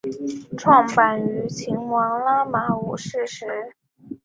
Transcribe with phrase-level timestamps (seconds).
[0.57, 3.45] 创办于泰王拉玛五世时。